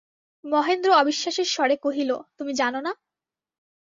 মহেন্দ্র 0.43 0.89
অবিশ্বাসের 0.93 1.47
স্বরে 1.47 1.75
কহিল, 1.77 2.11
তুমি 2.37 2.51
জান 2.53 2.73
না? 2.83 2.91